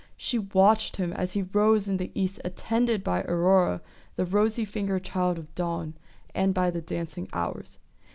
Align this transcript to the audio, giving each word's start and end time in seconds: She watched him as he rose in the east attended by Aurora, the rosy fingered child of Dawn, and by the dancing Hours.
She 0.17 0.39
watched 0.39 0.95
him 0.95 1.13
as 1.13 1.33
he 1.33 1.43
rose 1.43 1.87
in 1.87 1.97
the 1.97 2.09
east 2.15 2.39
attended 2.43 3.03
by 3.03 3.21
Aurora, 3.21 3.81
the 4.15 4.25
rosy 4.25 4.65
fingered 4.65 5.03
child 5.03 5.37
of 5.37 5.53
Dawn, 5.53 5.93
and 6.33 6.55
by 6.55 6.71
the 6.71 6.81
dancing 6.81 7.27
Hours. 7.33 7.77